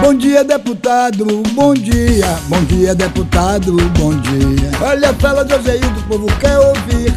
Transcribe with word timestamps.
Bom 0.00 0.14
dia, 0.14 0.44
deputado, 0.44 1.24
bom 1.52 1.72
dia. 1.72 2.26
Bom 2.48 2.62
dia, 2.64 2.94
deputado, 2.94 3.72
bom 3.98 4.14
dia. 4.20 4.70
Olha, 4.82 5.14
fala 5.14 5.48
Joséildo, 5.48 6.00
o 6.00 6.02
povo 6.02 6.26
quer 6.38 6.58
ouvir. 6.58 7.12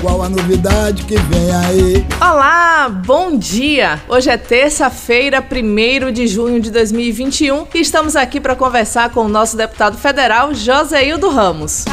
Qual 0.00 0.20
a 0.20 0.28
novidade 0.28 1.04
que 1.04 1.16
vem 1.16 1.54
aí? 1.54 2.06
Olá, 2.20 2.88
bom 2.88 3.38
dia! 3.38 4.00
Hoje 4.08 4.30
é 4.30 4.36
terça-feira, 4.36 5.40
1 5.40 6.10
de 6.10 6.26
junho 6.26 6.60
de 6.60 6.72
2021 6.72 7.68
e 7.72 7.80
estamos 7.80 8.16
aqui 8.16 8.40
para 8.40 8.56
conversar 8.56 9.10
com 9.10 9.20
o 9.20 9.28
nosso 9.28 9.56
deputado 9.56 9.96
federal, 9.96 10.52
Joséildo 10.52 11.28
Ramos. 11.28 11.84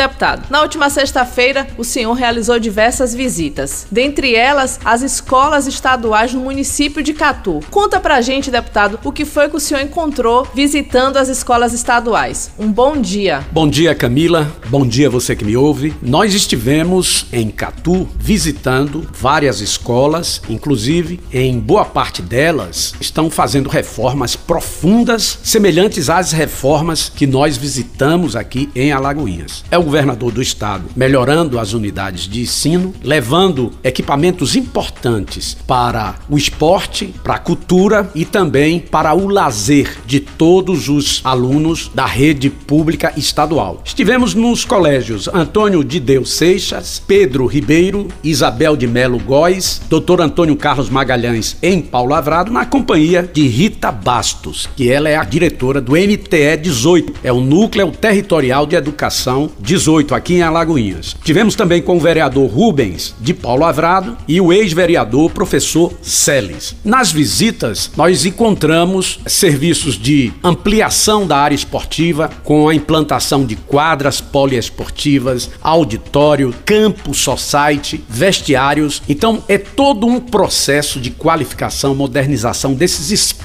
Deputado, 0.00 0.46
na 0.48 0.62
última 0.62 0.88
sexta-feira, 0.88 1.66
o 1.76 1.84
senhor 1.84 2.14
realizou 2.14 2.58
diversas 2.58 3.14
visitas. 3.14 3.86
Dentre 3.92 4.34
elas, 4.34 4.80
as 4.82 5.02
escolas 5.02 5.66
estaduais 5.66 6.32
no 6.32 6.40
município 6.40 7.02
de 7.02 7.12
Catu. 7.12 7.60
Conta 7.70 8.00
pra 8.00 8.22
gente, 8.22 8.50
deputado, 8.50 8.98
o 9.04 9.12
que 9.12 9.26
foi 9.26 9.50
que 9.50 9.56
o 9.56 9.60
senhor 9.60 9.82
encontrou 9.82 10.48
visitando 10.54 11.18
as 11.18 11.28
escolas 11.28 11.74
estaduais. 11.74 12.50
Um 12.58 12.72
bom 12.72 12.96
dia. 12.96 13.46
Bom 13.52 13.68
dia, 13.68 13.94
Camila. 13.94 14.50
Bom 14.68 14.86
dia 14.86 15.10
você 15.10 15.36
que 15.36 15.44
me 15.44 15.54
ouve. 15.54 15.92
Nós 16.00 16.32
estivemos 16.32 17.26
em 17.30 17.50
Catu 17.50 18.08
visitando 18.18 19.06
várias 19.12 19.60
escolas, 19.60 20.40
inclusive 20.48 21.20
em 21.30 21.58
boa 21.58 21.84
parte 21.84 22.22
delas 22.22 22.94
estão 22.98 23.28
fazendo 23.28 23.68
reformas 23.68 24.34
profundas, 24.34 25.38
semelhantes 25.42 26.08
às 26.08 26.32
reformas 26.32 27.12
que 27.14 27.26
nós 27.26 27.58
visitamos 27.58 28.34
aqui 28.34 28.70
em 28.74 28.92
Alagoinhas. 28.92 29.62
É 29.70 29.78
o 29.78 29.89
governador 29.90 30.30
do 30.30 30.40
estado 30.40 30.84
melhorando 30.94 31.58
as 31.58 31.72
unidades 31.72 32.28
de 32.28 32.42
ensino, 32.42 32.94
levando 33.02 33.72
equipamentos 33.82 34.54
importantes 34.54 35.56
para 35.66 36.14
o 36.28 36.38
esporte, 36.38 37.12
para 37.24 37.34
a 37.34 37.38
cultura 37.38 38.08
e 38.14 38.24
também 38.24 38.78
para 38.78 39.12
o 39.14 39.26
lazer 39.26 39.96
de 40.06 40.20
todos 40.20 40.88
os 40.88 41.20
alunos 41.24 41.90
da 41.92 42.06
rede 42.06 42.50
pública 42.50 43.12
estadual. 43.16 43.82
Estivemos 43.84 44.32
nos 44.34 44.64
colégios 44.64 45.26
Antônio 45.28 45.82
de 45.82 45.98
Deus 45.98 46.34
Seixas, 46.34 47.02
Pedro 47.04 47.46
Ribeiro, 47.46 48.06
Isabel 48.22 48.76
de 48.76 48.86
Melo 48.86 49.18
Góes, 49.18 49.80
Dr. 49.88 50.20
Antônio 50.20 50.54
Carlos 50.54 50.88
Magalhães 50.88 51.56
em 51.62 51.80
Paulo 51.80 52.14
Avrado, 52.14 52.52
na 52.52 52.64
companhia 52.64 53.28
de 53.32 53.48
Rita 53.48 53.90
Bastos, 53.90 54.68
que 54.76 54.88
ela 54.88 55.08
é 55.08 55.16
a 55.16 55.24
diretora 55.24 55.80
do 55.80 55.92
MTE 55.92 56.56
18, 56.62 57.14
é 57.24 57.32
o 57.32 57.40
Núcleo 57.40 57.90
Territorial 57.90 58.66
de 58.66 58.76
Educação 58.76 59.50
18, 59.70 60.16
aqui 60.16 60.34
em 60.34 60.42
Alagoinhas. 60.42 61.14
Tivemos 61.22 61.54
também 61.54 61.80
com 61.80 61.96
o 61.96 62.00
vereador 62.00 62.50
Rubens 62.50 63.14
de 63.20 63.32
Paulo 63.32 63.64
Avrado 63.64 64.16
e 64.26 64.40
o 64.40 64.52
ex-vereador 64.52 65.30
professor 65.30 65.92
Celes. 66.02 66.74
Nas 66.84 67.12
visitas, 67.12 67.88
nós 67.96 68.26
encontramos 68.26 69.20
serviços 69.28 69.96
de 69.96 70.32
ampliação 70.42 71.24
da 71.24 71.36
área 71.36 71.54
esportiva, 71.54 72.28
com 72.42 72.68
a 72.68 72.74
implantação 72.74 73.46
de 73.46 73.54
quadras 73.54 74.20
poliesportivas, 74.20 75.48
auditório, 75.62 76.52
campo 76.64 77.14
society, 77.14 78.02
vestiários. 78.08 79.00
Então, 79.08 79.40
é 79.46 79.56
todo 79.56 80.04
um 80.04 80.18
processo 80.18 80.98
de 80.98 81.12
qualificação, 81.12 81.94
modernização 81.94 82.74
desses 82.74 83.12
espaços 83.12 83.39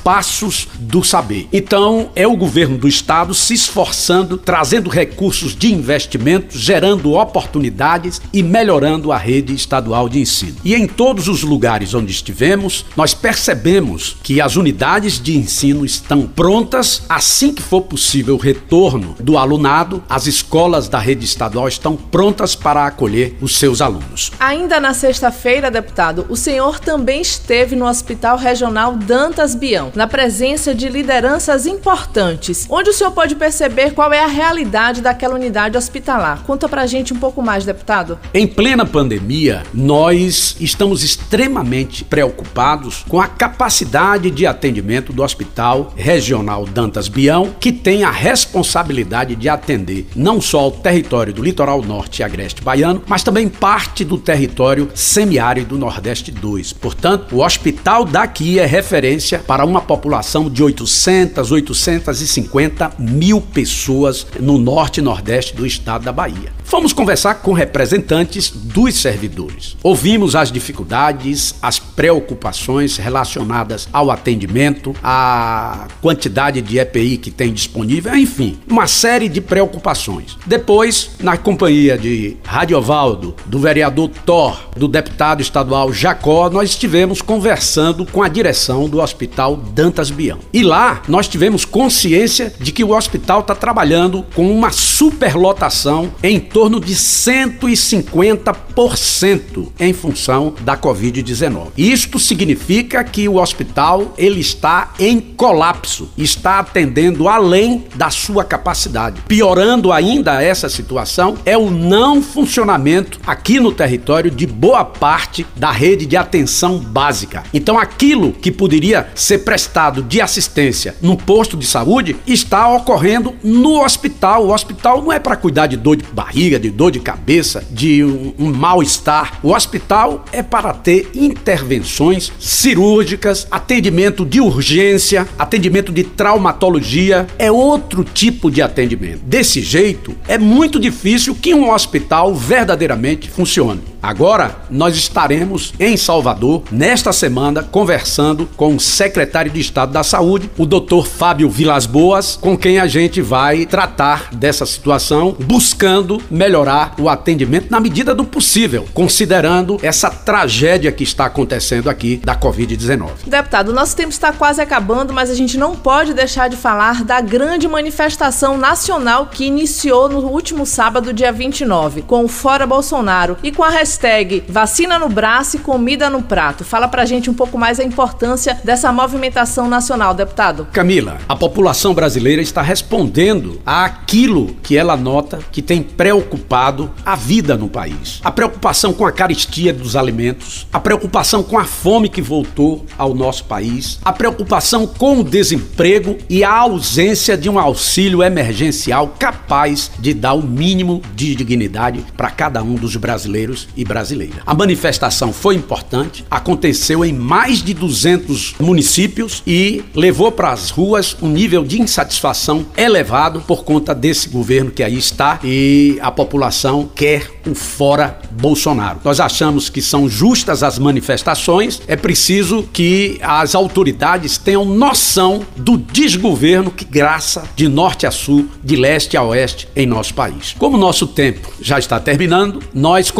do 0.79 1.03
saber. 1.03 1.47
Então, 1.51 2.11
é 2.15 2.27
o 2.27 2.37
governo 2.37 2.77
do 2.77 2.87
estado 2.87 3.33
se 3.33 3.55
esforçando, 3.55 4.37
trazendo 4.37 4.87
recursos 4.87 5.55
de 5.55 5.73
investimento 5.73 6.57
gerando 6.57 7.13
oportunidades 7.13 8.21
e 8.31 8.43
melhorando 8.43 9.11
a 9.11 9.17
rede 9.17 9.53
estadual 9.53 10.07
de 10.07 10.19
ensino. 10.19 10.57
E 10.63 10.75
em 10.75 10.87
todos 10.87 11.27
os 11.27 11.41
lugares 11.41 11.93
onde 11.93 12.11
estivemos, 12.11 12.85
nós 12.95 13.13
percebemos 13.13 14.15
que 14.21 14.39
as 14.39 14.55
unidades 14.55 15.19
de 15.19 15.35
ensino 15.35 15.83
estão 15.83 16.27
prontas 16.27 17.03
assim 17.09 17.53
que 17.53 17.63
for 17.63 17.81
possível 17.81 18.35
o 18.35 18.39
retorno 18.39 19.15
do 19.19 19.37
alunado, 19.37 20.03
as 20.07 20.27
escolas 20.27 20.87
da 20.87 20.99
rede 20.99 21.25
estadual 21.25 21.67
estão 21.67 21.95
prontas 21.95 22.55
para 22.55 22.85
acolher 22.85 23.37
os 23.41 23.57
seus 23.57 23.81
alunos. 23.81 24.31
Ainda 24.39 24.79
na 24.79 24.93
sexta-feira, 24.93 25.71
deputado, 25.71 26.25
o 26.29 26.35
senhor 26.35 26.79
também 26.79 27.21
esteve 27.21 27.75
no 27.75 27.87
Hospital 27.87 28.37
Regional 28.37 28.95
Dantas 28.95 29.55
Bião, 29.55 29.91
na 29.95 30.07
presença 30.07 30.75
de 30.75 30.89
lideranças 30.89 31.65
importantes, 31.65 32.65
onde 32.69 32.89
o 32.89 32.93
senhor 32.93 33.11
pode 33.11 33.35
perceber 33.35 33.91
qual 33.91 34.11
é 34.11 34.23
a 34.23 34.27
realidade 34.27 35.01
daquela 35.01 35.35
unidade 35.35 35.77
hospitalar. 35.77 36.43
Conta 36.43 36.67
pra 36.67 36.85
gente 36.85 37.13
um 37.13 37.17
pouco 37.17 37.41
mais, 37.41 37.65
deputado. 37.65 38.19
Em 38.33 38.45
plena 38.45 38.85
pandemia, 38.85 39.63
nós 39.73 40.55
estamos 40.59 41.03
extremamente 41.03 42.03
preocupados 42.03 43.03
com 43.07 43.21
a 43.21 43.27
capacidade 43.27 44.29
de 44.29 44.45
atendimento 44.45 45.13
do 45.13 45.23
Hospital 45.23 45.93
Regional 45.95 46.65
Dantas 46.65 47.07
Bião, 47.07 47.55
que 47.59 47.71
tem 47.71 48.03
a 48.03 48.11
responsabilidade 48.11 49.35
de 49.35 49.47
atender 49.47 50.07
não 50.15 50.41
só 50.41 50.67
o 50.67 50.71
território 50.71 51.33
do 51.33 51.43
litoral 51.43 51.81
norte 51.81 52.19
e 52.19 52.23
agreste 52.23 52.61
baiano, 52.61 53.01
mas 53.07 53.23
também 53.23 53.47
parte 53.47 54.03
do 54.03 54.17
território 54.17 54.89
semiárido 54.93 55.69
do 55.69 55.77
Nordeste 55.77 56.31
2. 56.31 56.73
Portanto, 56.73 57.35
o 57.35 57.43
hospital 57.43 58.05
daqui 58.05 58.59
é 58.59 58.65
referência 58.65 59.39
para 59.39 59.65
uma 59.65 59.81
população 59.85 60.49
de 60.49 60.63
800, 60.63 61.51
850 61.51 62.91
mil 62.99 63.39
pessoas 63.39 64.27
no 64.39 64.57
norte 64.57 64.97
e 64.97 65.03
nordeste 65.03 65.55
do 65.55 65.65
estado 65.65 66.03
da 66.03 66.11
Bahia. 66.11 66.53
Fomos 66.65 66.91
conversar 66.91 67.35
com 67.35 67.53
representantes 67.53 68.49
dos 68.49 68.95
servidores. 68.95 69.77
Ouvimos 69.83 70.35
as 70.35 70.51
dificuldades, 70.51 71.53
as 71.61 71.77
preocupações 71.77 72.97
relacionadas 72.97 73.87
ao 73.93 74.09
atendimento, 74.09 74.95
a 75.03 75.87
quantidade 76.01 76.61
de 76.61 76.79
EPI 76.79 77.17
que 77.17 77.29
tem 77.29 77.53
disponível, 77.53 78.15
enfim, 78.15 78.57
uma 78.67 78.87
série 78.87 79.29
de 79.29 79.39
preocupações. 79.39 80.37
Depois, 80.45 81.11
na 81.19 81.37
companhia 81.37 81.97
de 81.97 82.35
Radiovaldo, 82.43 83.35
do 83.45 83.59
vereador 83.59 84.09
Thor, 84.25 84.59
do 84.75 84.87
deputado 84.87 85.41
estadual 85.41 85.93
Jacó, 85.93 86.49
nós 86.49 86.71
estivemos 86.71 87.21
conversando 87.21 88.05
com 88.07 88.23
a 88.23 88.27
direção 88.27 88.89
do 88.89 88.99
Hospital 88.99 89.55
Dantas 89.75 90.09
Bião. 90.09 90.39
E 90.53 90.63
lá 90.63 91.01
nós 91.05 91.27
tivemos 91.27 91.65
consciência 91.65 92.53
de 92.57 92.71
que 92.71 92.81
o 92.83 92.95
hospital 92.95 93.41
está 93.41 93.53
trabalhando 93.53 94.25
com 94.33 94.49
uma 94.49 94.71
superlotação 94.71 96.13
em 96.23 96.39
torno 96.39 96.79
de 96.79 96.95
150% 96.95 99.67
em 99.77 99.91
função 99.91 100.53
da 100.61 100.77
Covid-19. 100.77 101.71
Isto 101.77 102.17
significa 102.19 103.03
que 103.03 103.27
o 103.27 103.35
hospital 103.35 104.13
ele 104.17 104.39
está 104.39 104.93
em 104.97 105.19
colapso, 105.19 106.09
está 106.17 106.59
atendendo 106.59 107.27
além 107.27 107.83
da 107.95 108.09
sua 108.09 108.45
capacidade. 108.45 109.21
Piorando 109.27 109.91
ainda 109.91 110.41
essa 110.41 110.69
situação 110.69 111.35
é 111.45 111.57
o 111.57 111.69
não 111.69 112.21
funcionamento 112.21 113.19
aqui 113.27 113.59
no 113.59 113.73
território 113.73 114.31
de 114.31 114.47
boa 114.47 114.85
parte 114.85 115.45
da 115.55 115.71
rede 115.71 116.05
de 116.05 116.15
atenção 116.15 116.77
básica. 116.77 117.43
Então 117.53 117.77
aquilo 117.77 118.31
que 118.31 118.51
poderia 118.51 119.09
ser 119.13 119.39
prestado 119.55 120.03
de 120.03 120.19
assistência 120.19 120.95
no 121.01 121.15
posto 121.15 121.55
de 121.55 121.65
saúde 121.65 122.17
está 122.27 122.67
ocorrendo 122.75 123.33
no 123.41 123.81
hospital. 123.81 124.47
O 124.47 124.53
hospital 124.53 125.01
não 125.01 125.13
é 125.13 125.17
para 125.17 125.37
cuidar 125.37 125.67
de 125.67 125.77
dor 125.77 125.95
de 125.95 126.03
barriga, 126.11 126.59
de 126.59 126.69
dor 126.69 126.91
de 126.91 126.99
cabeça, 126.99 127.63
de 127.71 128.03
um, 128.03 128.33
um 128.37 128.51
mal-estar. 128.51 129.39
O 129.41 129.53
hospital 129.53 130.25
é 130.33 130.43
para 130.43 130.73
ter 130.73 131.09
intervenções 131.15 132.33
cirúrgicas, 132.37 133.47
atendimento 133.49 134.25
de 134.25 134.41
urgência, 134.41 135.25
atendimento 135.39 135.93
de 135.93 136.03
traumatologia, 136.03 137.25
é 137.39 137.49
outro 137.49 138.03
tipo 138.03 138.51
de 138.51 138.61
atendimento. 138.61 139.21
Desse 139.23 139.61
jeito, 139.61 140.13
é 140.27 140.37
muito 140.37 140.77
difícil 140.77 141.33
que 141.33 141.53
um 141.53 141.71
hospital 141.71 142.35
verdadeiramente 142.35 143.29
funcione. 143.29 143.94
Agora, 144.05 144.57
nós 144.69 144.95
estaremos 144.95 145.73
em 145.79 145.97
Salvador 145.97 146.61
nesta 146.71 147.11
semana 147.11 147.63
conversando 147.63 148.47
com 148.55 148.75
o 148.75 148.79
secretário 148.79 149.49
de 149.49 149.59
Estado 149.59 149.91
da 149.91 150.03
Saúde, 150.03 150.47
o 150.59 150.65
Dr. 150.67 151.03
Fábio 151.07 151.49
Vilas 151.49 151.87
Boas, 151.87 152.37
com 152.39 152.55
quem 152.55 152.77
a 152.77 152.85
gente 152.85 153.19
vai 153.19 153.65
tratar 153.65 154.29
dessa 154.31 154.63
situação, 154.63 155.35
buscando 155.39 156.21
melhorar 156.29 156.93
o 156.99 157.09
atendimento 157.09 157.71
na 157.71 157.79
medida 157.79 158.13
do 158.13 158.23
possível, 158.23 158.87
considerando 158.93 159.79
essa 159.81 160.11
tragédia 160.11 160.91
que 160.91 161.03
está 161.03 161.25
acontecendo 161.25 161.89
aqui 161.89 162.21
da 162.23 162.35
Covid-19. 162.35 163.09
Deputado, 163.25 163.73
nosso 163.73 163.95
tempo 163.95 164.09
está 164.09 164.31
quase 164.31 164.61
acabando, 164.61 165.13
mas 165.13 165.31
a 165.31 165.35
gente 165.35 165.57
não 165.57 165.75
pode 165.75 166.13
deixar 166.13 166.47
de 166.47 166.55
falar 166.55 167.03
da 167.03 167.19
grande 167.21 167.67
manifestação 167.67 168.55
nacional 168.55 169.25
que 169.25 169.45
iniciou 169.45 170.07
no 170.07 170.19
último 170.27 170.63
sábado, 170.63 171.11
dia 171.11 171.31
29, 171.31 172.03
com 172.03 172.23
o 172.23 172.27
Fora 172.27 172.67
Bolsonaro 172.67 173.35
e 173.41 173.51
com 173.51 173.63
a 173.63 173.69
hashtag 173.95 174.43
vacina 174.47 174.99
no 174.99 175.07
braço 175.07 175.55
e 175.55 175.59
comida 175.59 176.09
no 176.09 176.21
prato. 176.21 176.65
Fala 176.65 176.87
pra 176.87 177.05
gente 177.05 177.29
um 177.29 177.33
pouco 177.33 177.57
mais 177.57 177.79
a 177.79 177.83
importância 177.83 178.59
dessa 178.63 178.91
movimentação 178.91 179.69
nacional, 179.69 180.13
deputado. 180.13 180.67
Camila, 180.71 181.17
a 181.29 181.35
população 181.35 181.93
brasileira 181.93 182.41
está 182.41 182.61
respondendo 182.61 183.61
àquilo 183.65 184.55
que 184.61 184.77
ela 184.77 184.97
nota 184.97 185.39
que 185.51 185.61
tem 185.61 185.81
preocupado 185.81 186.91
a 187.05 187.15
vida 187.15 187.55
no 187.55 187.69
país. 187.69 188.19
A 188.23 188.31
preocupação 188.31 188.91
com 188.91 189.05
a 189.05 189.11
caristia 189.11 189.73
dos 189.73 189.95
alimentos, 189.95 190.67
a 190.73 190.79
preocupação 190.79 191.41
com 191.41 191.57
a 191.57 191.63
fome 191.63 192.09
que 192.09 192.21
voltou 192.21 192.85
ao 192.97 193.13
nosso 193.13 193.45
país, 193.45 193.99
a 194.03 194.11
preocupação 194.11 194.85
com 194.85 195.19
o 195.19 195.23
desemprego 195.23 196.17
e 196.29 196.43
a 196.43 196.51
ausência 196.51 197.37
de 197.37 197.49
um 197.49 197.57
auxílio 197.57 198.21
emergencial 198.21 199.15
capaz 199.17 199.91
de 199.97 200.13
dar 200.13 200.33
o 200.33 200.43
mínimo 200.43 201.01
de 201.15 201.33
dignidade 201.35 202.03
para 202.17 202.29
cada 202.29 202.61
um 202.61 202.75
dos 202.75 202.95
brasileiros 202.95 203.67
e 203.77 203.84
brasileiras. 203.85 204.39
A 204.45 204.53
manifestação 204.53 205.31
foi 205.31 205.55
importante, 205.55 206.25
aconteceu 206.29 207.05
em 207.05 207.13
mais 207.13 207.61
de 207.61 207.73
200 207.73 208.55
municípios 208.59 209.43
e 209.45 209.83
levou 209.93 210.31
para 210.31 210.51
as 210.51 210.69
ruas 210.69 211.15
um 211.21 211.29
nível 211.29 211.63
de 211.63 211.81
insatisfação 211.81 212.65
elevado 212.75 213.41
por 213.41 213.63
conta 213.63 213.93
desse 213.93 214.29
governo 214.29 214.71
que 214.71 214.83
aí 214.83 214.97
está 214.97 215.39
e 215.43 215.97
a 216.01 216.11
população 216.11 216.89
quer 216.93 217.29
o 217.47 217.53
fora 217.53 218.19
Bolsonaro. 218.31 218.99
Nós 219.03 219.19
achamos 219.19 219.69
que 219.69 219.81
são 219.81 220.09
justas 220.09 220.63
as 220.63 220.79
manifestações, 220.79 221.81
é 221.87 221.95
preciso 221.95 222.63
que 222.73 223.19
as 223.21 223.55
autoridades 223.55 224.37
tenham 224.37 224.65
noção 224.65 225.43
do 225.55 225.77
desgoverno 225.77 226.71
que 226.71 226.85
graça 226.85 227.43
de 227.55 227.67
norte 227.67 228.05
a 228.05 228.11
sul, 228.11 228.47
de 228.63 228.75
leste 228.75 229.15
a 229.15 229.23
oeste 229.23 229.67
em 229.75 229.85
nosso 229.85 230.13
país. 230.13 230.55
Como 230.57 230.77
nosso 230.77 231.07
tempo 231.07 231.51
já 231.61 231.79
está 231.79 231.99
terminando, 231.99 232.61
nós 232.73 233.11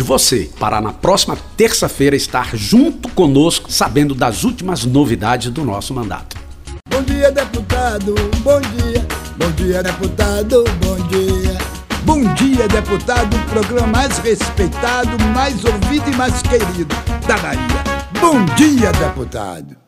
convidamos 0.00 0.02
você 0.02 0.50
para 0.58 0.80
na 0.80 0.92
próxima 0.92 1.36
terça-feira 1.56 2.16
estar 2.16 2.56
junto 2.56 3.08
conosco, 3.10 3.70
sabendo 3.70 4.14
das 4.14 4.44
últimas 4.44 4.84
novidades 4.84 5.50
do 5.50 5.64
nosso 5.64 5.94
mandato. 5.94 6.36
Bom 6.88 7.02
dia, 7.02 7.30
deputado. 7.30 8.14
Bom 8.42 8.60
dia. 8.60 9.06
Bom 9.36 9.50
dia, 9.52 9.82
deputado. 9.82 10.64
Bom 10.82 10.96
dia. 11.08 11.58
Bom 12.04 12.34
dia, 12.34 12.66
deputado. 12.68 13.36
O 13.36 13.50
programa 13.50 13.86
mais 13.86 14.18
respeitado, 14.18 15.16
mais 15.34 15.64
ouvido 15.64 16.10
e 16.10 16.16
mais 16.16 16.42
querido 16.42 16.94
da 17.26 17.36
Bahia. 17.38 17.60
Bom 18.20 18.44
dia, 18.56 18.92
deputado. 18.92 19.79